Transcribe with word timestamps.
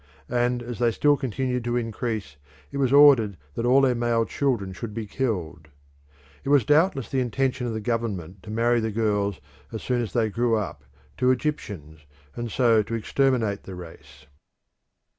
And 0.31 0.63
as 0.63 0.79
they 0.79 0.89
still 0.89 1.15
continued 1.15 1.63
to 1.65 1.77
increase 1.77 2.35
it 2.71 2.77
was 2.77 2.91
ordered 2.91 3.37
that 3.53 3.67
all 3.67 3.81
their 3.81 3.93
male 3.93 4.25
children 4.25 4.73
should 4.73 4.95
be 4.95 5.05
killed. 5.05 5.67
It 6.43 6.49
was 6.49 6.65
doubtless 6.65 7.07
the 7.07 7.19
intention 7.19 7.67
of 7.67 7.73
the 7.73 7.81
government 7.81 8.41
to 8.41 8.49
marry 8.49 8.79
the 8.79 8.89
girls 8.89 9.39
as 9.71 9.85
they 10.13 10.29
grew 10.31 10.55
up 10.55 10.83
to 11.17 11.29
Egyptians, 11.29 12.07
and 12.35 12.51
so 12.51 12.81
to 12.81 12.95
exterminate 12.95 13.61
the 13.61 13.75
race. 13.75 14.25